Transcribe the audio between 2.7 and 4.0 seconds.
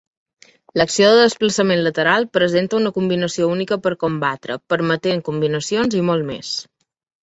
una combinació única per